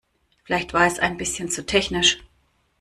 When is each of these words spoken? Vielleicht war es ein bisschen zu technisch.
Vielleicht 0.45 0.73
war 0.73 0.87
es 0.87 0.97
ein 0.97 1.17
bisschen 1.17 1.49
zu 1.51 1.63
technisch. 1.63 2.17